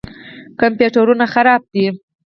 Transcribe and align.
کمپیوټرونه 0.59 1.25
خراب 1.33 1.61
دي. 1.73 1.85